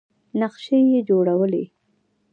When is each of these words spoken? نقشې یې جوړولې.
نقشې 0.39 0.79
یې 0.91 0.99
جوړولې. 1.09 1.63